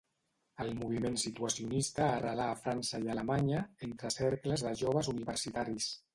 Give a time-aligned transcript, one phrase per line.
[0.63, 3.61] El moviment situacionista arrelà a França i Alemanya
[3.91, 5.93] entre cercles de joves universitaris.